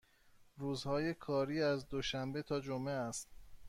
روزهای 0.57 1.13
کاری 1.13 1.61
از 1.63 1.87
دوشنبه 1.89 2.41
تا 2.43 2.59
جمعه 2.59 2.91
است. 2.93 3.27